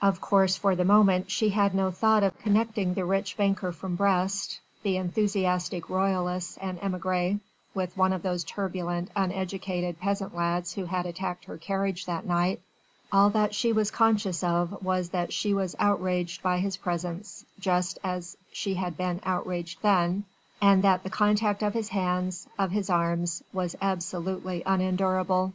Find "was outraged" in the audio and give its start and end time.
15.52-16.44